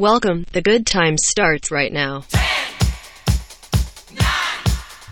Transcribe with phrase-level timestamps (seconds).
[0.00, 0.46] Welcome.
[0.54, 2.24] The good times starts right now.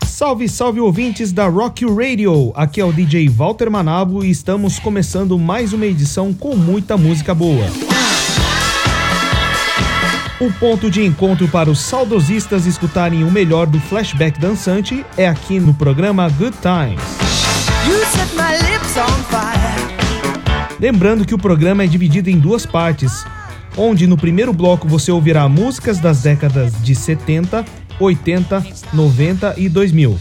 [0.03, 2.51] Salve, salve ouvintes da Rock Radio!
[2.55, 7.35] Aqui é o DJ Walter Manabo e estamos começando mais uma edição com muita música
[7.35, 7.67] boa.
[10.41, 15.59] O ponto de encontro para os saudosistas escutarem o melhor do flashback dançante é aqui
[15.59, 16.99] no programa Good Times.
[20.79, 23.23] Lembrando que o programa é dividido em duas partes,
[23.79, 27.65] onde no primeiro bloco você ouvirá músicas das décadas de 70,
[27.97, 30.19] 80, 90 e 2000.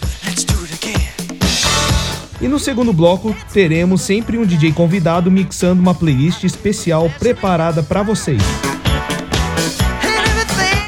[2.40, 8.04] E no segundo bloco teremos sempre um DJ convidado mixando uma playlist especial preparada para
[8.04, 8.40] vocês.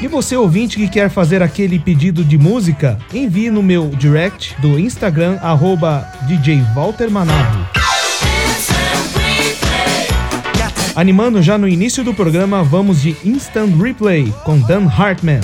[0.01, 4.79] E você ouvinte que quer fazer aquele pedido de música, envie no meu direct do
[4.79, 7.80] Instagram arroba DJ Walter Manabo.
[10.95, 15.41] Animando já no início do programa, vamos de Instant Replay com Dan Hartman.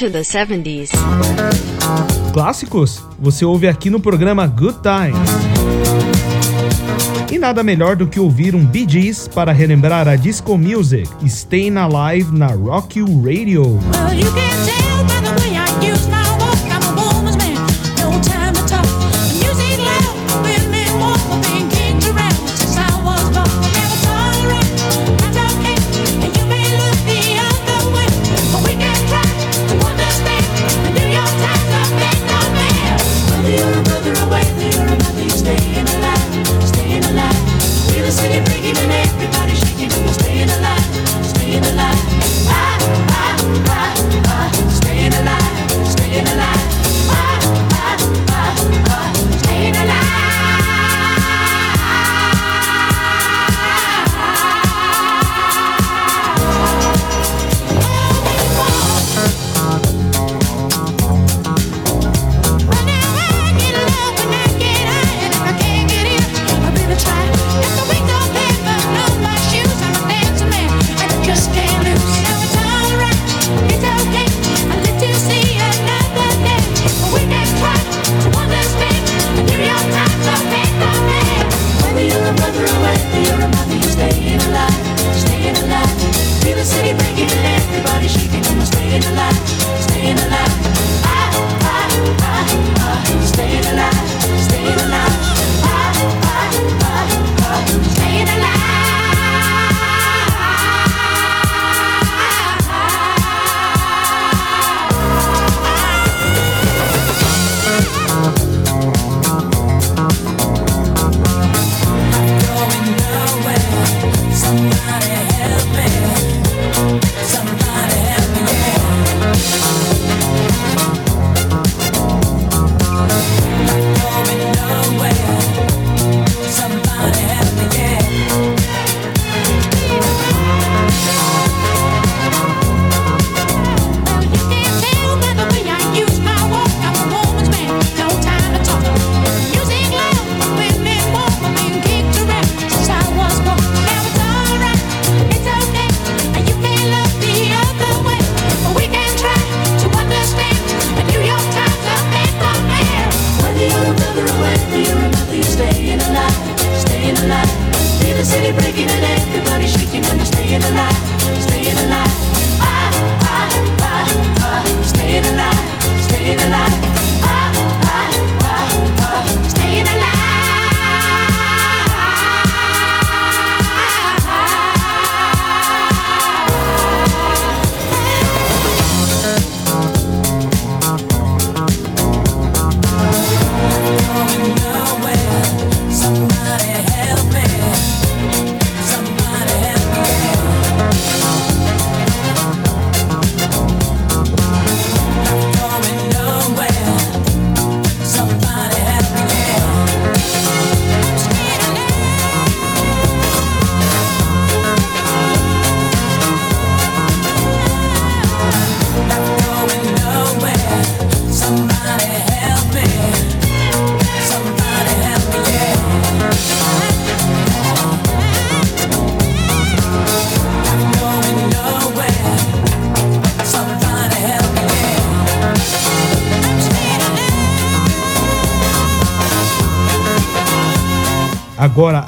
[0.00, 0.10] Love.
[0.10, 0.90] Welcome to the 70s.
[2.32, 3.02] Clássicos?
[3.18, 5.28] Você ouve aqui no programa Good Times.
[7.30, 11.76] E nada melhor do que ouvir um Bee Gees para relembrar a disco music, Staying
[11.76, 13.62] Alive na Rock You Radio.
[13.62, 14.69] Well, you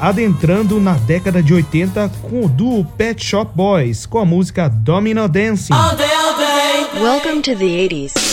[0.02, 5.28] adentrando na década de 80 com o duo Pet Shop Boys com a música Domino
[5.28, 5.72] Dancing.
[5.72, 7.00] All day, all day.
[7.00, 8.31] Welcome to the 80s.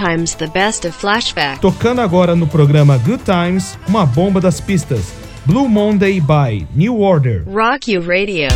[0.00, 1.60] Times The Best of Flashback.
[1.60, 5.12] Tocando agora no programa Good Times, uma bomba das pistas.
[5.44, 7.44] Blue Monday by New Order.
[7.46, 8.48] Rock You Radio.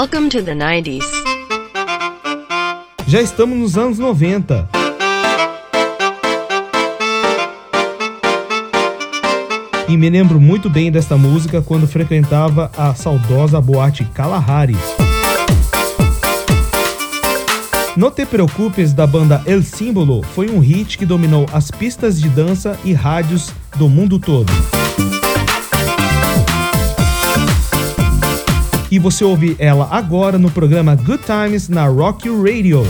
[0.00, 1.04] Welcome to the 90s.
[3.06, 4.66] Já estamos nos anos 90.
[9.86, 14.74] E me lembro muito bem desta música quando frequentava a saudosa boate Kalahari.
[17.94, 22.30] Não Te Preocupes da banda El Símbolo foi um hit que dominou as pistas de
[22.30, 24.50] dança e rádios do mundo todo.
[29.00, 32.84] você ouve ela agora no programa Good Times na Rock Radio.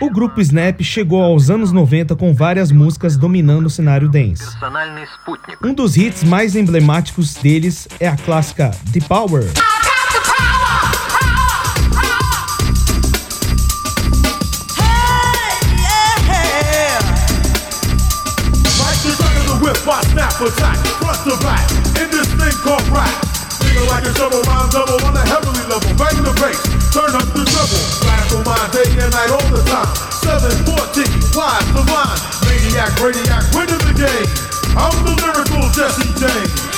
[0.00, 4.44] O grupo Snap chegou aos anos 90 com várias músicas dominando o cenário dance.
[5.62, 9.73] Um dos hits mais emblemáticos deles é a clássica The Power.
[29.14, 29.94] night all the time.
[30.26, 31.06] 714,
[31.38, 32.18] live the line.
[32.50, 34.28] Maniac, radiac, winning the game.
[34.74, 36.73] I'm the lyrical Jesse James.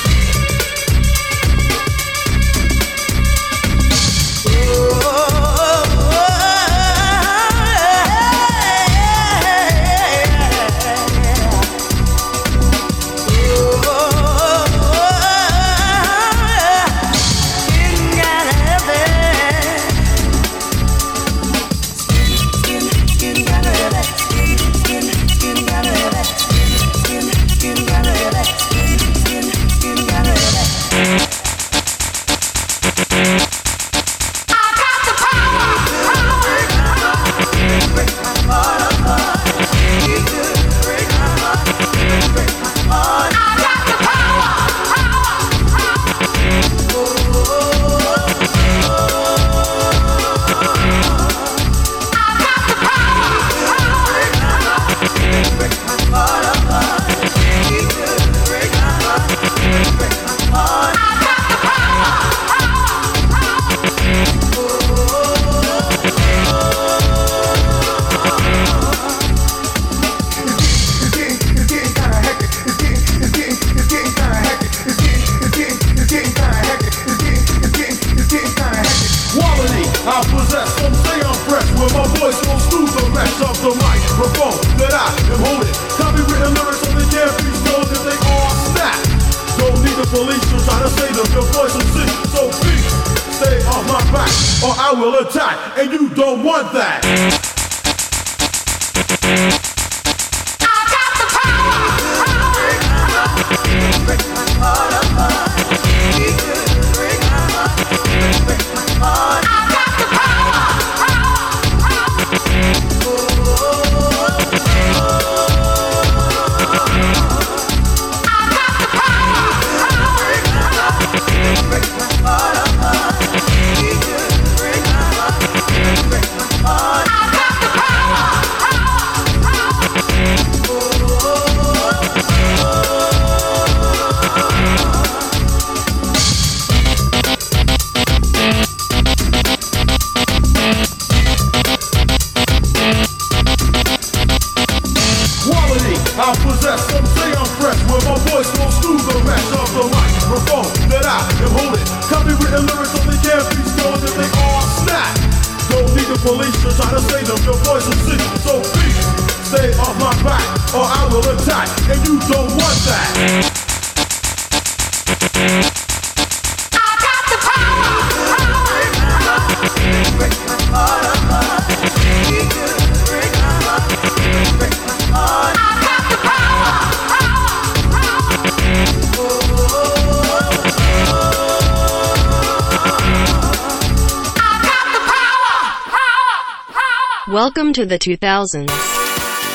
[187.76, 188.66] Welcome to the 2000s.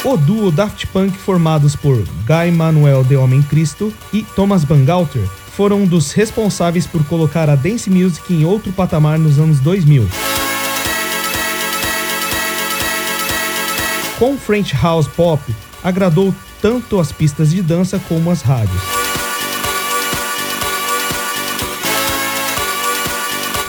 [0.03, 5.23] O duo Daft Punk, formados por Guy Manuel de Homem Cristo e Thomas Bangalter,
[5.55, 10.07] foram um dos responsáveis por colocar a dance music em outro patamar nos anos 2000.
[14.19, 15.41] Com French House Pop,
[15.83, 18.81] agradou tanto as pistas de dança como as rádios.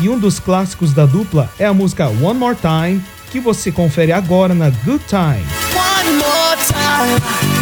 [0.02, 3.00] E um dos clássicos da dupla é a música One More Time,
[3.32, 5.48] que você confere agora na Good Times.
[5.74, 7.61] One more time.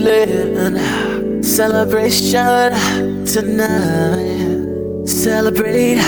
[0.00, 2.72] Feeling celebration
[3.26, 5.06] tonight.
[5.06, 6.00] Celebrate.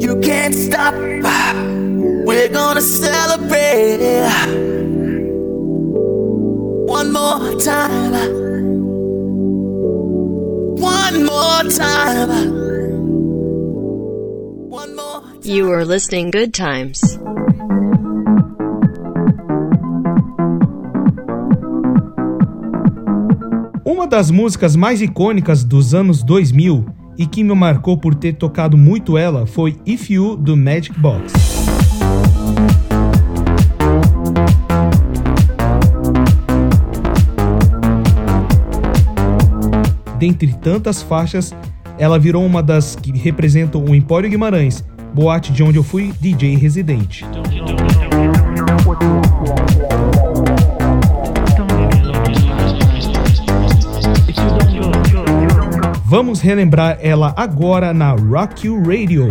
[0.00, 0.94] You can't stop.
[0.94, 4.00] We're gonna celebrate
[6.86, 8.43] one more time.
[11.04, 12.30] one more time.
[14.70, 15.42] One more time.
[15.44, 17.00] You are listening Good Times.
[23.84, 26.86] Uma das músicas mais icônicas dos anos 2000
[27.18, 31.83] e que me marcou por ter tocado muito ela foi If You do Magic Box.
[40.18, 41.54] dentre tantas faixas,
[41.98, 46.56] ela virou uma das que representam o Empório Guimarães, boate de onde eu fui DJ
[46.56, 47.24] residente.
[56.04, 59.28] Vamos relembrar ela agora na Rock You Radio.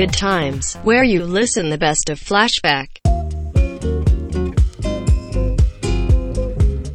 [0.00, 2.88] Good Times, where you listen the best of Flashback.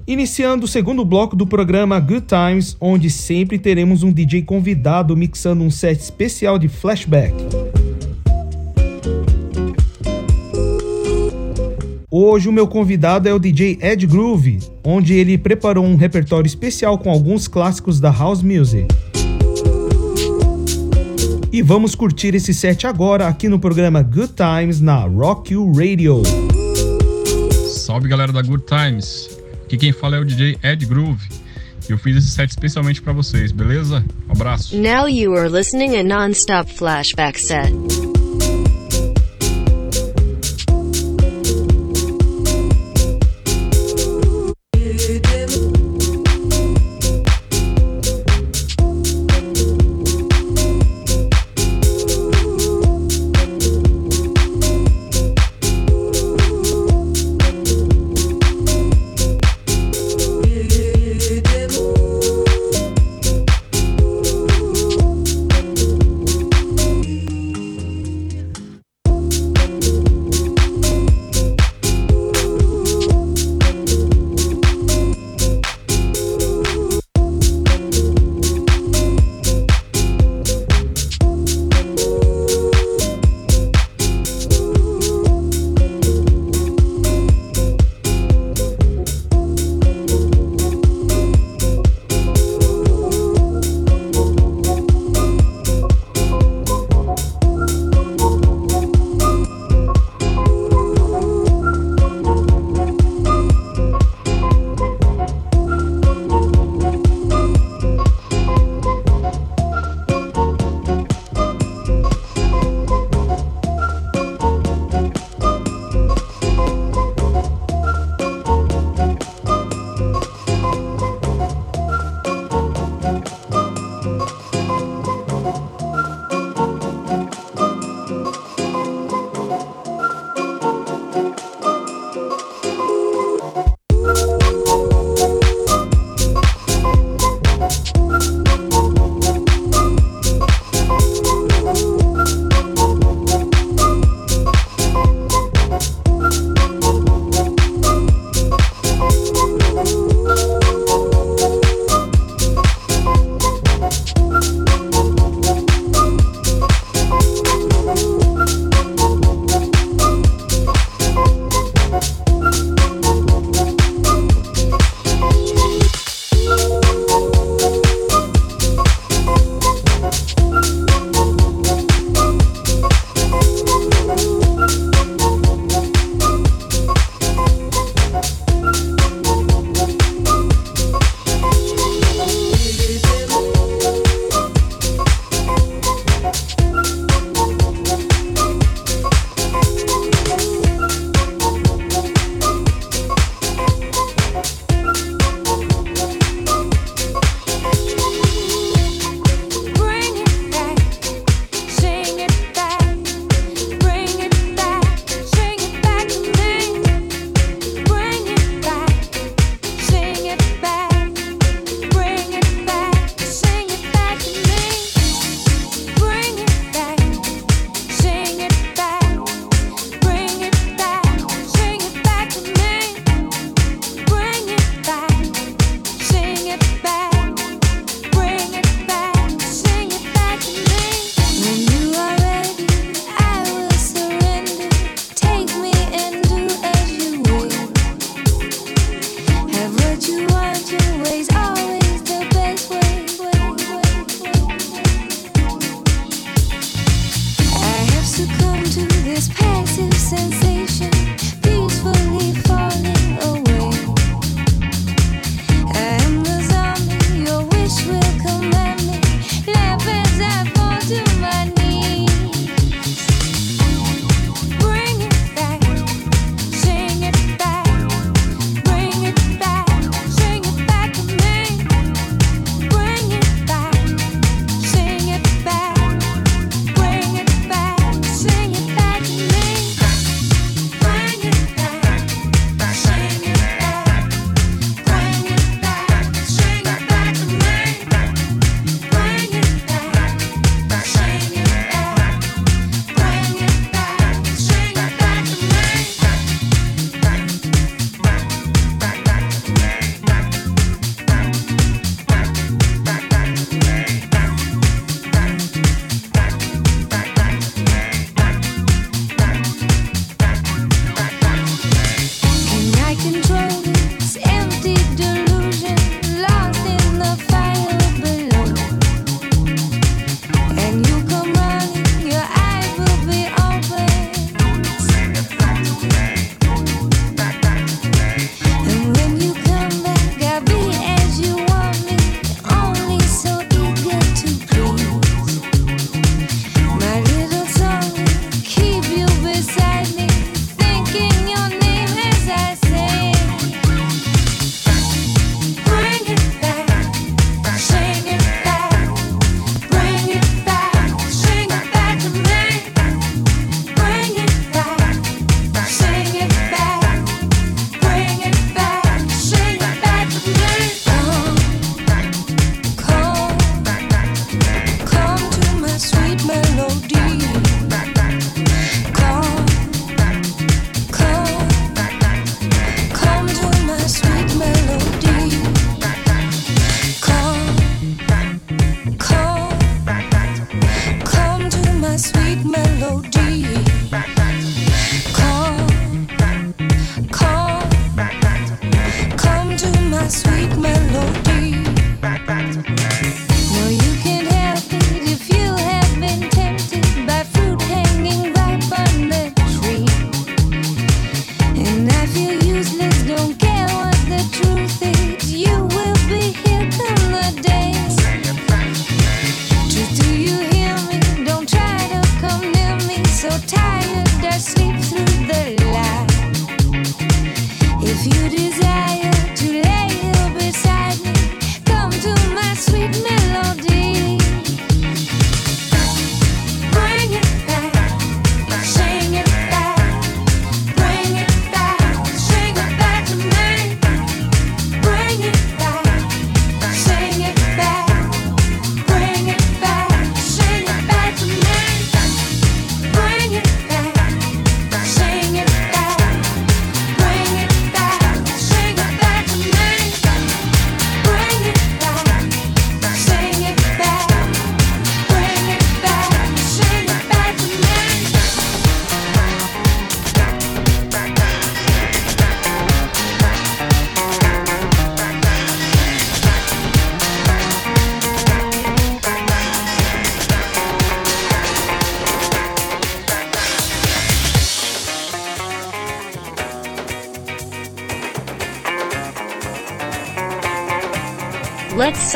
[0.08, 5.64] Iniciando o segundo bloco do programa Good Times, onde sempre teremos um DJ convidado mixando
[5.64, 7.36] um set especial de flashback.
[12.10, 16.98] Hoje o meu convidado é o DJ Ed Groove, onde ele preparou um repertório especial
[16.98, 18.88] com alguns clássicos da house music.
[21.56, 26.22] E vamos curtir esse set agora aqui no programa Good Times na Rock You Radio.
[27.66, 29.30] Salve galera da Good Times.
[29.64, 31.26] Aqui quem fala é o DJ Ed Groove.
[31.88, 34.04] E eu fiz esse set especialmente para vocês, beleza?
[34.28, 34.76] Um abraço.
[34.76, 37.72] Now you are listening a non-stop flashback set.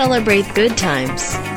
[0.10, 1.49] Celebrate good times.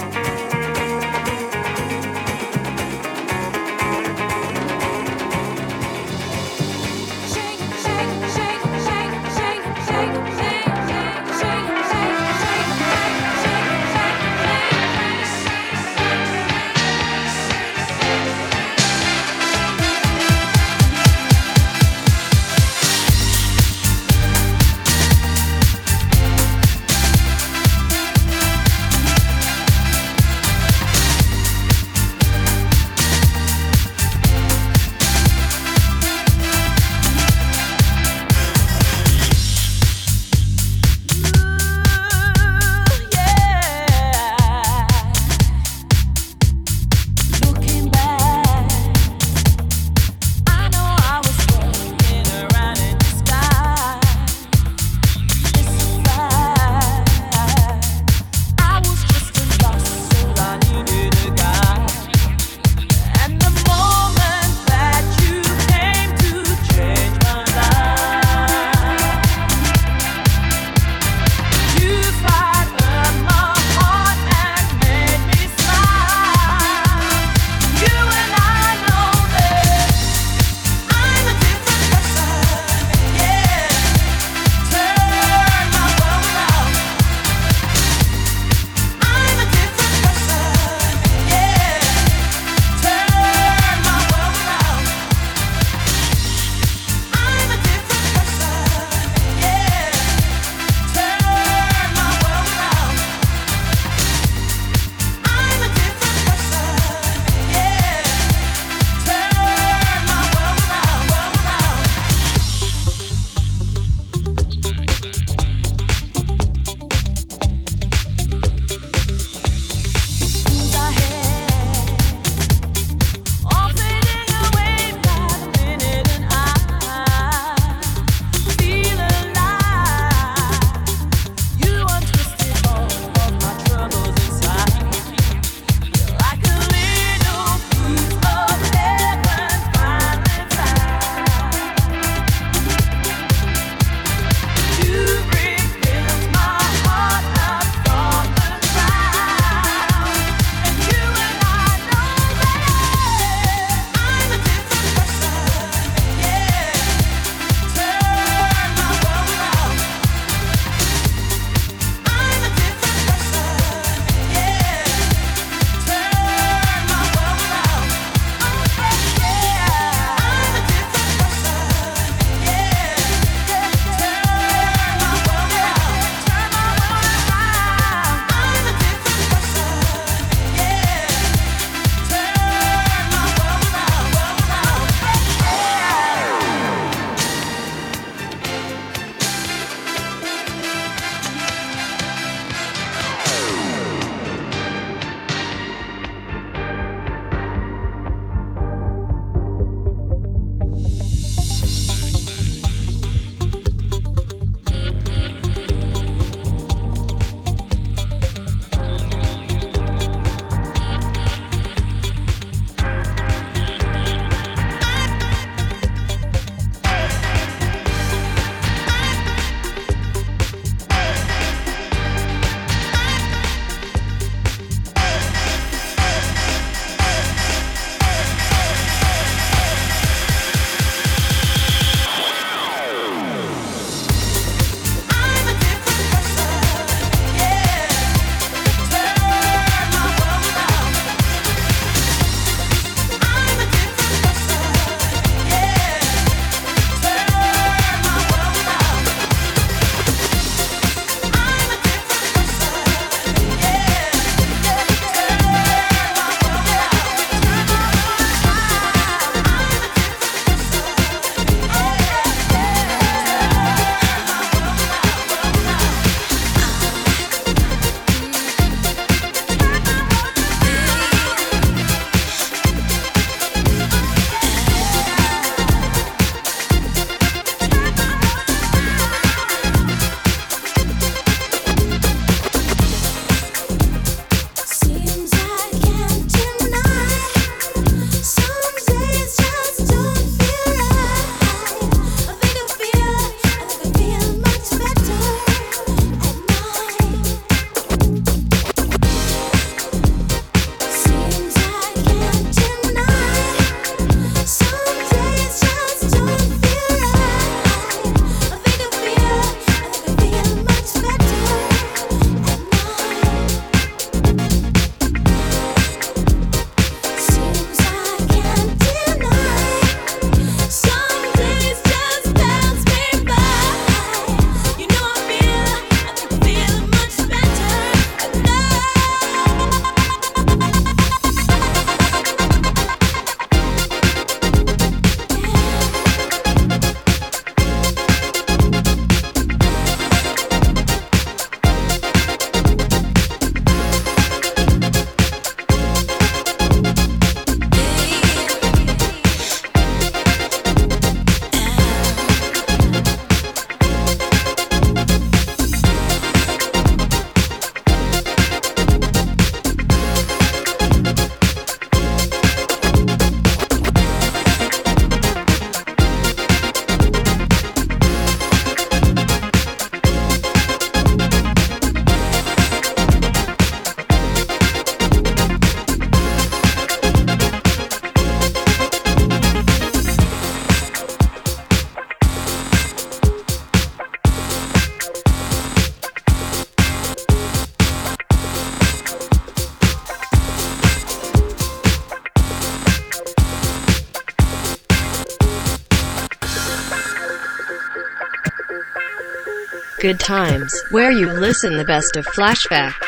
[400.03, 403.02] Good times, where you listen the best of flashback.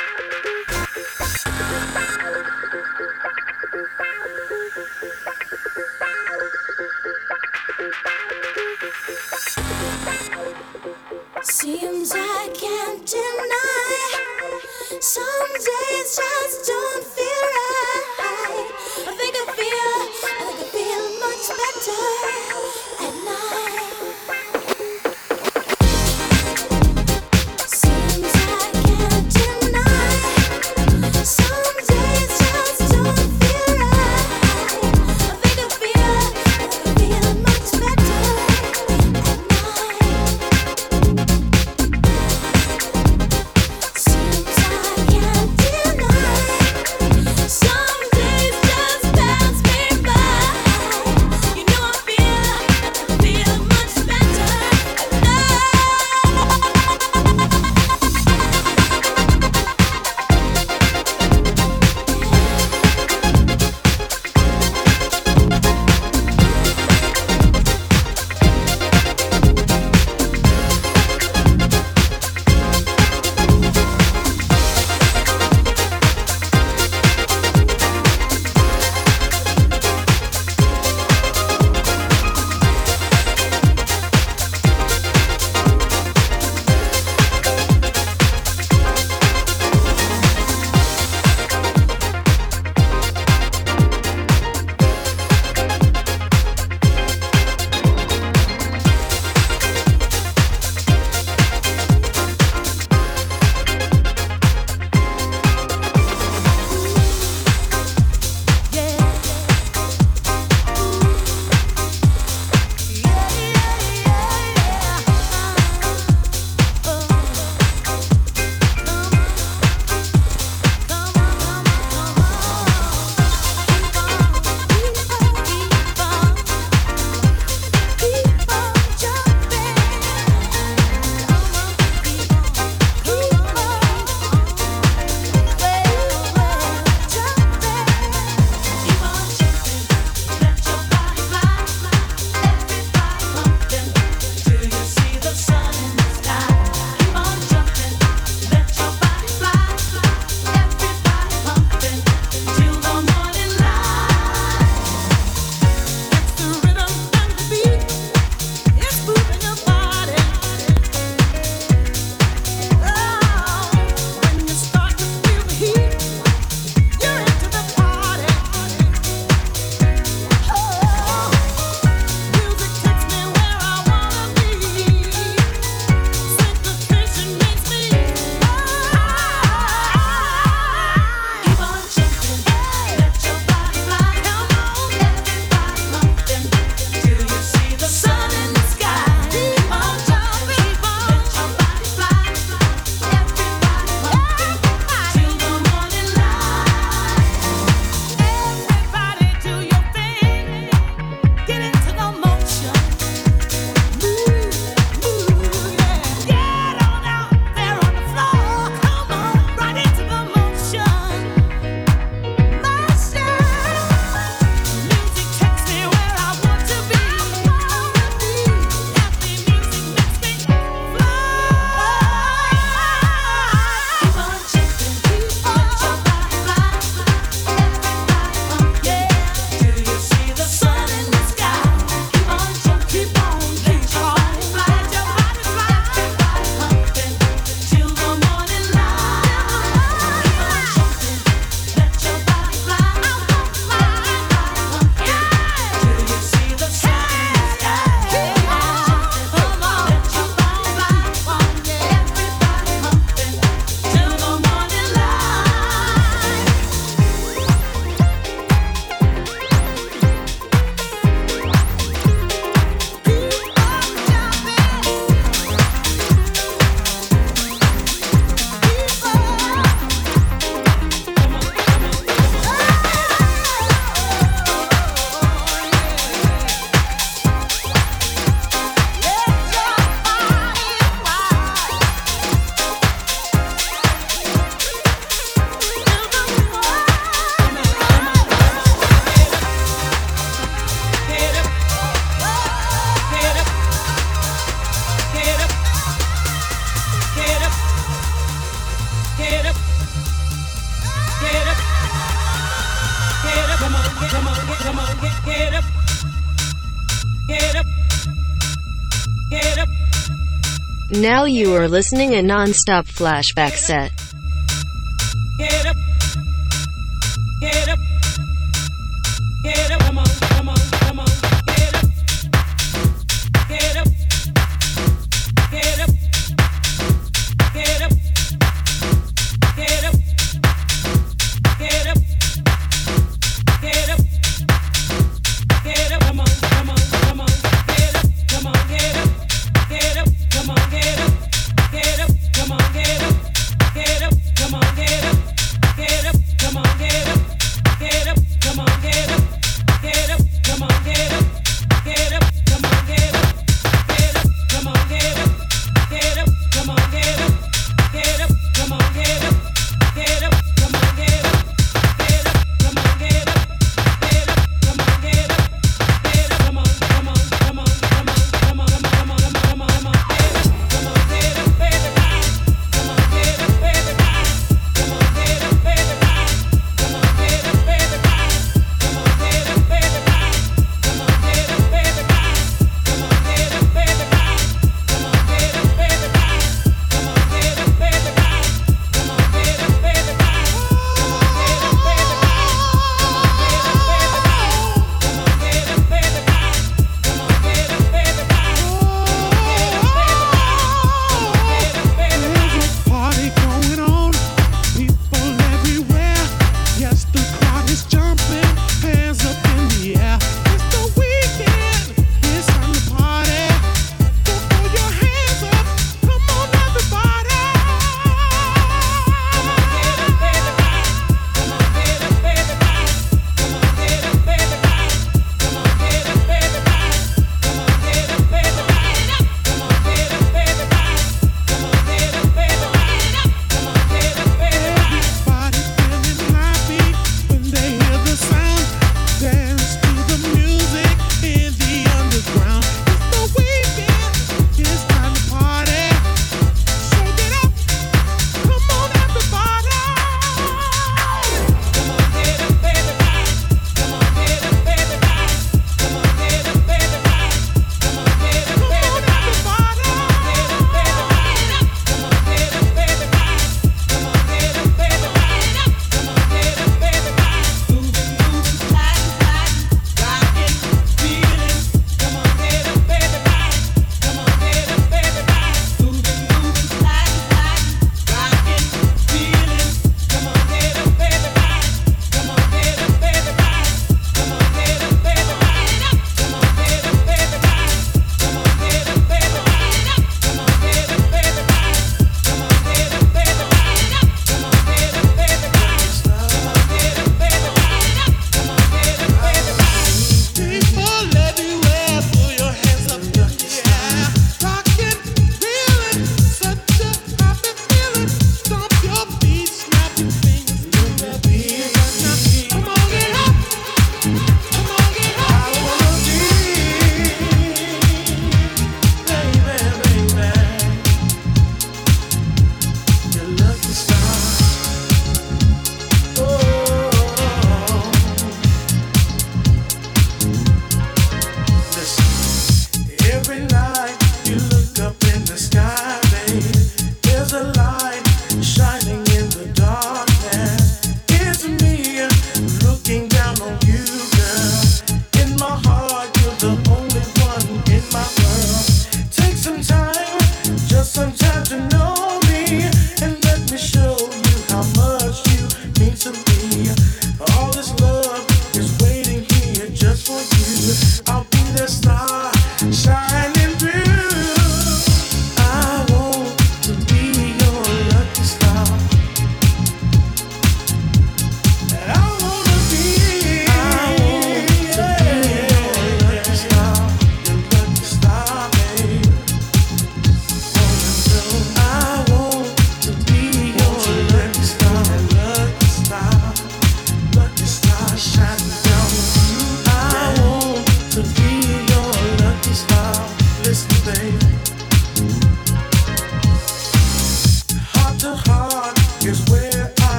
[311.26, 314.03] you are listening a non-stop flashback set.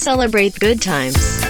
[0.00, 1.49] Celebrate good times.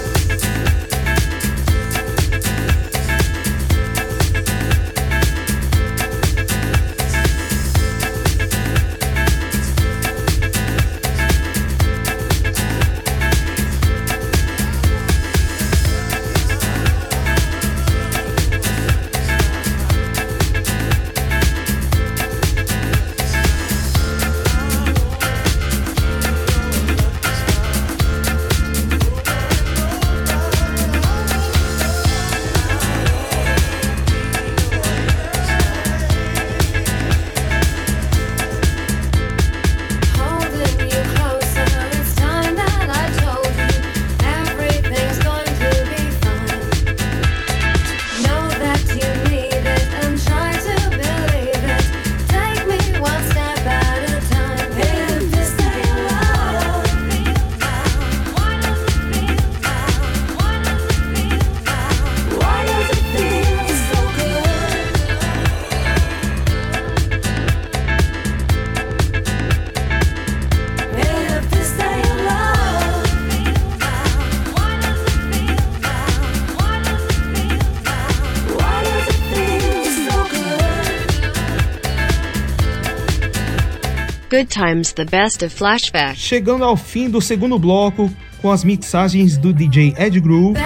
[84.31, 84.49] Good?
[84.49, 86.17] Times, the best of flashback.
[86.17, 88.11] Chegando ao fim do segundo bloco
[88.41, 90.59] com as mixagens do DJ Ed Groove.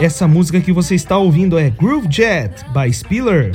[0.00, 3.52] Essa música que você está ouvindo é Groove Jet by Spiller.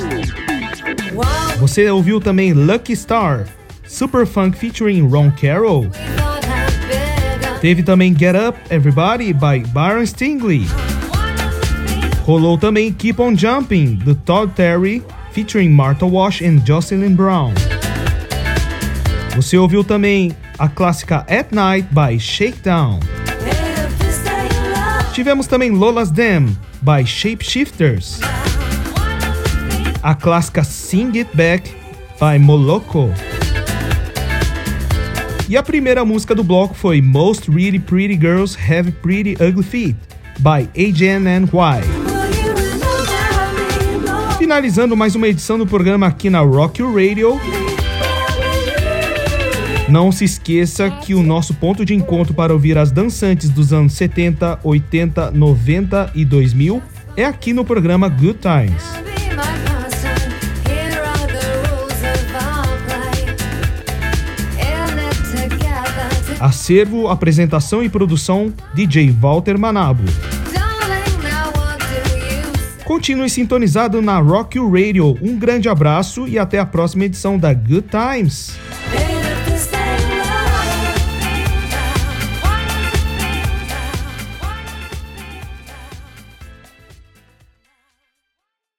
[1.60, 3.48] Você ouviu também Lucky Star,
[3.86, 5.88] Super Funk featuring Ron Carroll.
[7.60, 10.66] Teve também Get Up Everybody by Byron Stingley.
[12.24, 17.54] Rolou também Keep On Jumping do Todd Terry featuring Martha Wash and Jocelyn Brown.
[19.36, 23.00] Você ouviu também a clássica At Night by Shakedown.
[25.14, 26.48] Tivemos também Lola's Dam
[26.82, 28.20] by Shapeshifters.
[30.04, 31.72] A clássica Sing It Back
[32.20, 33.10] by Moloko.
[35.48, 39.98] E a primeira música do bloco foi Most Really Pretty Girls Have Pretty Ugly Feet
[40.40, 41.82] by more?
[44.38, 47.40] Finalizando mais uma edição do programa aqui na Rock You Radio.
[49.92, 53.92] Não se esqueça que o nosso ponto de encontro para ouvir as dançantes dos anos
[53.92, 56.82] 70, 80, 90 e 2000
[57.18, 58.82] é aqui no programa Good Times.
[66.40, 70.06] Acervo, apresentação e produção DJ Walter Manabo.
[72.86, 75.18] Continue sintonizado na Rock Radio.
[75.22, 78.56] Um grande abraço e até a próxima edição da Good Times.